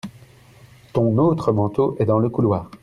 [0.93, 2.71] Ton autre manteau est dans le couloir.